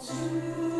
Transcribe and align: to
to 0.00 0.79